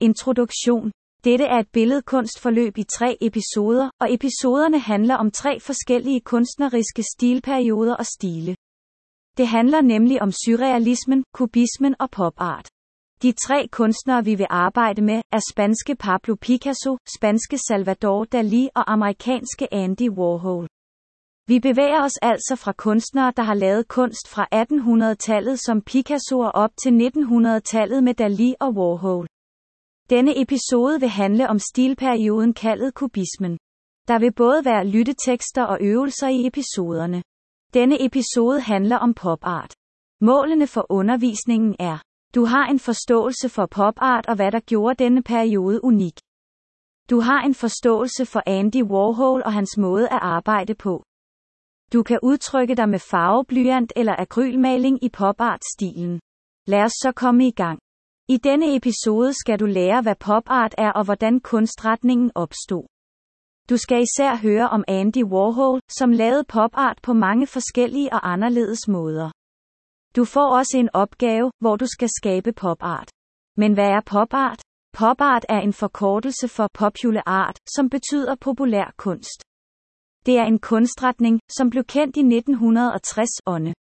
Introduktion. 0.00 0.92
Dette 1.24 1.44
er 1.44 1.58
et 1.58 1.68
billedkunstforløb 1.72 2.78
i 2.78 2.84
tre 2.98 3.18
episoder, 3.20 3.90
og 4.00 4.14
episoderne 4.14 4.78
handler 4.78 5.14
om 5.14 5.30
tre 5.30 5.60
forskellige 5.60 6.20
kunstneriske 6.20 7.02
stilperioder 7.02 7.94
og 7.96 8.06
stile. 8.06 8.56
Det 9.36 9.46
handler 9.46 9.80
nemlig 9.80 10.22
om 10.22 10.32
surrealismen, 10.32 11.24
kubismen 11.32 11.94
og 12.00 12.10
popart. 12.10 12.68
De 13.22 13.32
tre 13.46 13.68
kunstnere 13.68 14.24
vi 14.24 14.34
vil 14.34 14.46
arbejde 14.50 15.02
med, 15.02 15.22
er 15.32 15.40
spanske 15.52 15.94
Pablo 15.94 16.34
Picasso, 16.34 16.98
spanske 17.16 17.58
Salvador 17.58 18.26
Dalí 18.34 18.68
og 18.74 18.92
amerikanske 18.92 19.74
Andy 19.74 20.10
Warhol. 20.10 20.68
Vi 21.46 21.60
bevæger 21.60 22.02
os 22.02 22.16
altså 22.22 22.56
fra 22.56 22.72
kunstnere, 22.72 23.32
der 23.36 23.42
har 23.42 23.54
lavet 23.54 23.88
kunst 23.88 24.28
fra 24.28 24.46
1800-tallet 24.54 25.60
som 25.60 25.82
Picasso 25.82 26.38
og 26.38 26.52
op 26.54 26.70
til 26.82 26.90
1900-tallet 26.90 28.04
med 28.04 28.20
Dalí 28.20 28.54
og 28.60 28.74
Warhol. 28.74 29.26
Denne 30.10 30.40
episode 30.42 31.00
vil 31.00 31.08
handle 31.08 31.48
om 31.48 31.58
stilperioden 31.58 32.54
kaldet 32.54 32.94
kubismen. 32.94 33.58
Der 34.08 34.18
vil 34.18 34.32
både 34.32 34.64
være 34.64 34.86
lyttetekster 34.86 35.64
og 35.64 35.78
øvelser 35.80 36.28
i 36.28 36.46
episoderne. 36.46 37.22
Denne 37.74 38.04
episode 38.04 38.60
handler 38.60 38.96
om 38.96 39.14
popart. 39.14 39.74
Målene 40.20 40.66
for 40.66 40.86
undervisningen 40.90 41.76
er, 41.78 41.98
du 42.34 42.44
har 42.44 42.66
en 42.66 42.78
forståelse 42.78 43.48
for 43.48 43.66
popart 43.66 44.26
og 44.26 44.36
hvad 44.36 44.52
der 44.52 44.60
gjorde 44.60 45.04
denne 45.04 45.22
periode 45.22 45.84
unik. 45.84 46.18
Du 47.10 47.20
har 47.20 47.40
en 47.42 47.54
forståelse 47.54 48.26
for 48.26 48.42
Andy 48.46 48.82
Warhol 48.82 49.42
og 49.44 49.52
hans 49.52 49.78
måde 49.78 50.08
at 50.08 50.18
arbejde 50.22 50.74
på. 50.74 51.04
Du 51.92 52.02
kan 52.02 52.18
udtrykke 52.22 52.74
dig 52.74 52.88
med 52.88 52.98
farveblyant 52.98 53.92
eller 53.96 54.16
akrylmaling 54.18 55.04
i 55.04 55.08
popart-stilen. 55.08 56.20
Lad 56.66 56.82
os 56.82 56.92
så 56.92 57.12
komme 57.16 57.46
i 57.46 57.50
gang. 57.50 57.78
I 58.28 58.36
denne 58.36 58.76
episode 58.76 59.32
skal 59.32 59.58
du 59.60 59.66
lære, 59.66 60.02
hvad 60.02 60.14
popart 60.14 60.74
er 60.78 60.92
og 60.92 61.04
hvordan 61.04 61.40
kunstretningen 61.40 62.30
opstod. 62.34 62.86
Du 63.70 63.76
skal 63.76 64.02
især 64.02 64.36
høre 64.36 64.68
om 64.68 64.84
Andy 64.88 65.24
Warhol, 65.24 65.80
som 65.98 66.10
lavede 66.10 66.44
popart 66.44 66.98
på 67.02 67.12
mange 67.12 67.46
forskellige 67.46 68.12
og 68.12 68.32
anderledes 68.32 68.88
måder. 68.88 69.30
Du 70.16 70.24
får 70.24 70.56
også 70.58 70.78
en 70.78 70.90
opgave, 70.92 71.50
hvor 71.60 71.76
du 71.76 71.86
skal 71.86 72.08
skabe 72.08 72.52
popart. 72.52 73.10
Men 73.56 73.72
hvad 73.74 73.88
er 73.88 74.00
popart? 74.06 74.60
Popart 74.92 75.44
er 75.48 75.60
en 75.60 75.72
forkortelse 75.72 76.48
for 76.48 76.68
popular 76.74 77.22
art, 77.26 77.58
som 77.74 77.90
betyder 77.90 78.34
populær 78.34 78.94
kunst. 78.96 79.42
Det 80.26 80.38
er 80.38 80.44
en 80.44 80.58
kunstretning, 80.58 81.40
som 81.56 81.70
blev 81.70 81.84
kendt 81.84 82.16
i 82.16 82.22
1960'erne. 82.22 83.72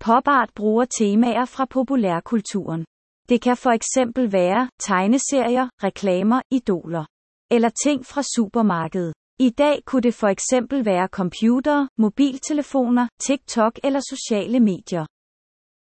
Popart 0.00 0.50
bruger 0.54 0.84
temaer 0.84 1.44
fra 1.44 1.64
populærkulturen. 1.64 2.84
Det 3.28 3.42
kan 3.42 3.56
for 3.56 3.70
eksempel 3.70 4.32
være 4.32 4.68
tegneserier, 4.78 5.68
reklamer, 5.82 6.40
idoler 6.50 7.04
eller 7.50 7.70
ting 7.84 8.06
fra 8.06 8.22
supermarkedet. 8.22 9.14
I 9.38 9.50
dag 9.50 9.82
kunne 9.86 10.02
det 10.02 10.14
for 10.14 10.28
eksempel 10.28 10.84
være 10.84 11.08
computere, 11.08 11.88
mobiltelefoner, 11.98 13.08
TikTok 13.26 13.78
eller 13.84 14.00
sociale 14.00 14.60
medier. 14.60 15.06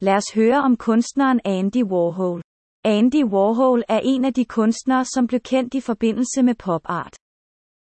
Lad 0.00 0.14
os 0.14 0.34
høre 0.34 0.62
om 0.62 0.76
kunstneren 0.76 1.40
Andy 1.44 1.82
Warhol. 1.84 2.42
Andy 2.84 3.24
Warhol 3.24 3.82
er 3.88 4.00
en 4.04 4.24
af 4.24 4.34
de 4.34 4.44
kunstnere, 4.44 5.04
som 5.04 5.26
blev 5.26 5.40
kendt 5.40 5.74
i 5.74 5.80
forbindelse 5.80 6.42
med 6.42 6.54
popart. 6.54 7.14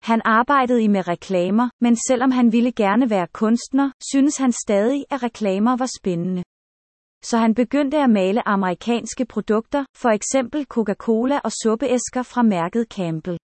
Han 0.01 0.21
arbejdede 0.25 0.83
i 0.83 0.87
med 0.87 1.07
reklamer, 1.07 1.69
men 1.81 1.95
selvom 2.07 2.31
han 2.31 2.51
ville 2.51 2.71
gerne 2.71 3.09
være 3.09 3.27
kunstner, 3.33 3.91
synes 4.11 4.37
han 4.37 4.51
stadig, 4.51 5.05
at 5.09 5.23
reklamer 5.23 5.77
var 5.77 5.89
spændende. 5.99 6.43
Så 7.29 7.37
han 7.37 7.53
begyndte 7.55 7.97
at 7.97 8.09
male 8.09 8.47
amerikanske 8.47 9.25
produkter, 9.25 9.85
for 9.95 10.09
eksempel 10.09 10.65
Coca-Cola 10.73 11.39
og 11.43 11.51
suppeæsker 11.51 12.23
fra 12.23 12.41
mærket 12.41 12.87
Campbell. 12.89 13.37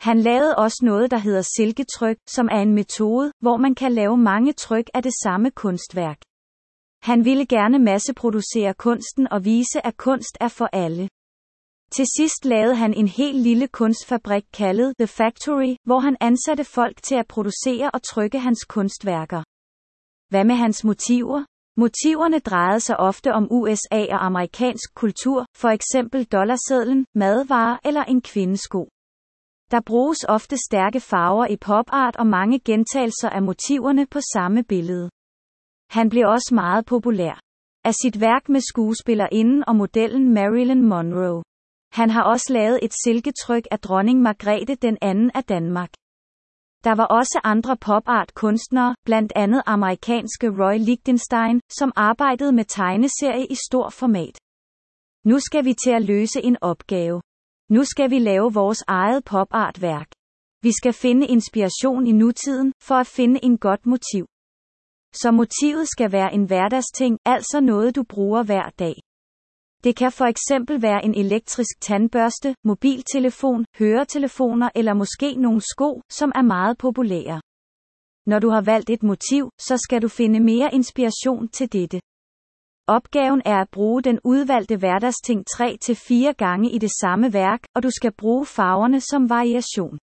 Han 0.00 0.18
lavede 0.20 0.56
også 0.56 0.80
noget, 0.82 1.10
der 1.10 1.18
hedder 1.18 1.44
silketryk, 1.56 2.16
som 2.26 2.48
er 2.52 2.60
en 2.60 2.74
metode, 2.74 3.32
hvor 3.40 3.56
man 3.56 3.74
kan 3.74 3.92
lave 3.92 4.16
mange 4.16 4.52
tryk 4.52 4.90
af 4.94 5.02
det 5.02 5.12
samme 5.24 5.50
kunstværk. 5.50 6.20
Han 7.02 7.24
ville 7.24 7.46
gerne 7.46 7.78
masseproducere 7.78 8.74
kunsten 8.74 9.32
og 9.32 9.44
vise, 9.44 9.86
at 9.86 9.96
kunst 9.96 10.36
er 10.40 10.48
for 10.48 10.68
alle. 10.72 11.08
Til 11.90 12.06
sidst 12.16 12.44
lavede 12.44 12.74
han 12.74 12.94
en 12.94 13.08
helt 13.08 13.40
lille 13.48 13.68
kunstfabrik 13.68 14.44
kaldet 14.52 14.94
The 14.98 15.06
Factory, 15.06 15.76
hvor 15.84 15.98
han 15.98 16.16
ansatte 16.20 16.64
folk 16.64 17.02
til 17.02 17.14
at 17.14 17.26
producere 17.28 17.90
og 17.90 18.02
trykke 18.02 18.38
hans 18.38 18.64
kunstværker. 18.64 19.42
Hvad 20.30 20.44
med 20.44 20.54
hans 20.54 20.84
motiver? 20.84 21.44
Motiverne 21.78 22.38
drejede 22.38 22.80
sig 22.80 22.96
ofte 23.00 23.32
om 23.32 23.48
USA 23.50 24.06
og 24.10 24.26
amerikansk 24.26 24.94
kultur, 24.94 25.46
for 25.56 25.68
eksempel 25.68 26.24
dollarsedlen, 26.24 27.06
madvarer 27.14 27.78
eller 27.84 28.04
en 28.04 28.20
kvindesko. 28.22 28.88
Der 29.70 29.80
bruges 29.86 30.24
ofte 30.28 30.56
stærke 30.56 31.00
farver 31.00 31.46
i 31.46 31.56
popart 31.56 32.16
og 32.16 32.26
mange 32.26 32.60
gentagelser 32.60 33.28
af 33.28 33.42
motiverne 33.42 34.06
på 34.06 34.18
samme 34.34 34.62
billede. 34.64 35.10
Han 35.90 36.08
blev 36.08 36.24
også 36.28 36.50
meget 36.54 36.86
populær. 36.86 37.40
Af 37.84 37.94
sit 37.94 38.20
værk 38.20 38.48
med 38.48 38.60
skuespillerinden 38.60 39.64
og 39.68 39.76
modellen 39.76 40.34
Marilyn 40.34 40.82
Monroe. 40.82 41.42
Han 41.92 42.10
har 42.10 42.22
også 42.22 42.52
lavet 42.52 42.78
et 42.82 42.94
silketryk 43.04 43.64
af 43.70 43.78
dronning 43.80 44.22
Margrethe 44.22 44.74
den 44.74 44.98
anden 45.02 45.30
af 45.34 45.44
Danmark. 45.44 45.90
Der 46.86 46.94
var 46.94 47.06
også 47.06 47.40
andre 47.44 47.76
popart 47.76 48.34
kunstnere, 48.34 48.94
blandt 49.04 49.32
andet 49.36 49.62
amerikanske 49.66 50.48
Roy 50.48 50.78
Lichtenstein, 50.78 51.60
som 51.78 51.92
arbejdede 51.96 52.52
med 52.52 52.64
tegneserie 52.64 53.46
i 53.46 53.56
stor 53.68 53.88
format. 53.90 54.38
Nu 55.24 55.38
skal 55.40 55.64
vi 55.64 55.74
til 55.84 55.90
at 55.90 56.04
løse 56.04 56.42
en 56.42 56.56
opgave. 56.60 57.22
Nu 57.70 57.84
skal 57.84 58.10
vi 58.10 58.18
lave 58.18 58.54
vores 58.54 58.84
eget 58.86 59.24
popartværk. 59.24 60.08
Vi 60.62 60.72
skal 60.72 60.92
finde 60.92 61.26
inspiration 61.26 62.06
i 62.06 62.12
nutiden, 62.12 62.72
for 62.82 62.94
at 62.94 63.06
finde 63.06 63.44
en 63.44 63.58
godt 63.58 63.86
motiv. 63.86 64.24
Så 65.14 65.30
motivet 65.30 65.88
skal 65.88 66.12
være 66.12 66.34
en 66.34 66.44
hverdagsting, 66.44 67.18
altså 67.24 67.60
noget 67.60 67.96
du 67.96 68.02
bruger 68.02 68.42
hver 68.42 68.70
dag. 68.78 68.94
Det 69.84 69.96
kan 69.96 70.12
for 70.12 70.24
eksempel 70.24 70.82
være 70.82 71.04
en 71.04 71.14
elektrisk 71.14 71.80
tandbørste, 71.80 72.54
mobiltelefon, 72.64 73.64
høretelefoner 73.78 74.68
eller 74.74 74.94
måske 74.94 75.34
nogle 75.34 75.60
sko, 75.60 76.02
som 76.10 76.32
er 76.34 76.42
meget 76.42 76.78
populære. 76.78 77.40
Når 78.26 78.38
du 78.38 78.48
har 78.50 78.60
valgt 78.60 78.90
et 78.90 79.02
motiv, 79.02 79.50
så 79.58 79.76
skal 79.76 80.02
du 80.02 80.08
finde 80.08 80.40
mere 80.40 80.70
inspiration 80.72 81.48
til 81.48 81.72
dette. 81.72 82.00
Opgaven 82.88 83.42
er 83.44 83.56
at 83.60 83.70
bruge 83.70 84.02
den 84.02 84.18
udvalgte 84.24 84.76
hverdagsting 84.76 85.44
3 85.56 85.76
til 85.80 85.96
4 85.96 86.34
gange 86.34 86.70
i 86.70 86.78
det 86.78 86.90
samme 87.00 87.32
værk, 87.32 87.60
og 87.74 87.82
du 87.82 87.90
skal 87.90 88.12
bruge 88.12 88.46
farverne 88.46 89.00
som 89.00 89.30
variation. 89.30 89.98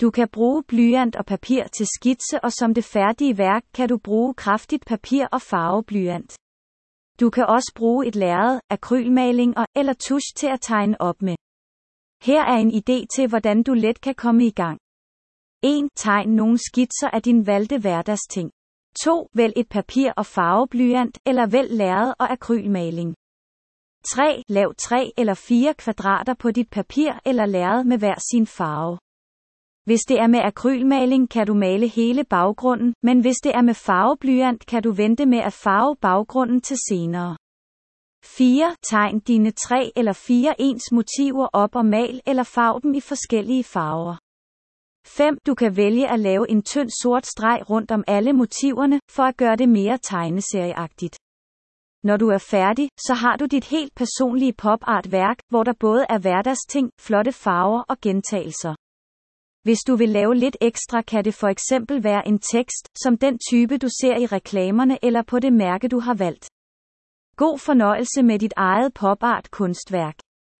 Du 0.00 0.10
kan 0.10 0.28
bruge 0.28 0.62
blyant 0.62 1.16
og 1.16 1.26
papir 1.26 1.62
til 1.64 1.86
skitse 1.86 2.44
og 2.44 2.52
som 2.52 2.74
det 2.74 2.84
færdige 2.84 3.38
værk 3.38 3.62
kan 3.74 3.88
du 3.88 3.98
bruge 3.98 4.34
kraftigt 4.34 4.84
papir 4.86 5.26
og 5.32 5.42
farveblyant. 5.42 6.36
Du 7.20 7.30
kan 7.30 7.46
også 7.46 7.72
bruge 7.74 8.06
et 8.06 8.16
lærred, 8.16 8.60
akrylmaling 8.70 9.58
og 9.58 9.66
eller 9.76 9.92
tusch 9.92 10.34
til 10.36 10.46
at 10.46 10.60
tegne 10.60 11.00
op 11.00 11.22
med. 11.22 11.36
Her 12.22 12.42
er 12.42 12.58
en 12.64 12.70
idé 12.70 13.06
til 13.14 13.28
hvordan 13.28 13.62
du 13.62 13.72
let 13.74 14.00
kan 14.00 14.14
komme 14.14 14.46
i 14.46 14.50
gang. 14.50 14.78
1. 15.62 15.88
Tegn 15.96 16.28
nogle 16.28 16.58
skitser 16.58 17.10
af 17.12 17.22
din 17.22 17.46
valgte 17.46 17.78
hverdagsting. 17.78 18.50
2. 19.04 19.28
Vælg 19.34 19.52
et 19.56 19.68
papir 19.68 20.12
og 20.16 20.26
farveblyant, 20.26 21.18
eller 21.26 21.46
vælg 21.46 21.70
lærred 21.70 22.12
og 22.18 22.32
akrylmaling. 22.32 23.14
3. 24.14 24.42
Lav 24.48 24.74
3 24.78 25.12
eller 25.16 25.34
4 25.34 25.74
kvadrater 25.74 26.34
på 26.34 26.50
dit 26.50 26.70
papir 26.70 27.12
eller 27.24 27.46
lærred 27.46 27.84
med 27.84 27.98
hver 27.98 28.14
sin 28.30 28.46
farve. 28.46 28.98
Hvis 29.90 30.00
det 30.08 30.18
er 30.20 30.26
med 30.26 30.40
akrylmaling 30.40 31.30
kan 31.30 31.46
du 31.46 31.54
male 31.54 31.88
hele 31.88 32.24
baggrunden, 32.24 32.94
men 33.02 33.20
hvis 33.20 33.36
det 33.44 33.52
er 33.54 33.62
med 33.62 33.74
farveblyant 33.74 34.66
kan 34.66 34.82
du 34.82 34.92
vente 34.92 35.26
med 35.26 35.38
at 35.38 35.52
farve 35.52 35.96
baggrunden 36.00 36.60
til 36.60 36.76
senere. 36.88 37.36
4. 38.24 38.76
Tegn 38.90 39.20
dine 39.20 39.50
tre 39.50 39.92
eller 39.96 40.12
fire 40.12 40.54
ens 40.58 40.92
motiver 40.92 41.46
op 41.52 41.76
og 41.76 41.86
mal 41.86 42.20
eller 42.26 42.42
farv 42.42 42.80
dem 42.82 42.94
i 42.94 43.00
forskellige 43.00 43.64
farver. 43.64 44.16
5. 45.06 45.38
Du 45.46 45.54
kan 45.54 45.76
vælge 45.76 46.08
at 46.08 46.20
lave 46.20 46.50
en 46.50 46.62
tynd 46.62 46.90
sort 47.02 47.26
streg 47.26 47.70
rundt 47.70 47.90
om 47.90 48.04
alle 48.06 48.32
motiverne, 48.32 49.00
for 49.10 49.22
at 49.22 49.36
gøre 49.36 49.56
det 49.56 49.68
mere 49.68 49.98
tegneserieagtigt. 50.02 51.18
Når 52.02 52.16
du 52.16 52.28
er 52.28 52.38
færdig, 52.38 52.88
så 53.06 53.14
har 53.14 53.36
du 53.36 53.44
dit 53.46 53.64
helt 53.64 53.94
personlige 53.94 54.52
pop-art-værk, 54.52 55.38
hvor 55.48 55.62
der 55.64 55.74
både 55.80 56.06
er 56.08 56.18
hverdagsting, 56.18 56.90
flotte 57.00 57.32
farver 57.32 57.82
og 57.88 57.96
gentagelser. 58.00 58.74
Hvis 59.62 59.78
du 59.86 59.96
vil 59.96 60.08
lave 60.08 60.34
lidt 60.34 60.56
ekstra 60.60 61.02
kan 61.02 61.24
det 61.24 61.34
for 61.34 61.48
eksempel 61.48 62.04
være 62.04 62.28
en 62.28 62.38
tekst, 62.38 62.88
som 63.02 63.18
den 63.18 63.38
type 63.50 63.78
du 63.78 63.88
ser 64.00 64.16
i 64.16 64.26
reklamerne 64.26 64.98
eller 65.02 65.22
på 65.22 65.38
det 65.38 65.52
mærke 65.52 65.88
du 65.88 66.00
har 66.00 66.14
valgt. 66.14 66.50
God 67.36 67.58
fornøjelse 67.58 68.22
med 68.22 68.38
dit 68.38 68.52
eget 68.56 68.94
popart 68.94 69.50
kunstværk. 69.50 70.14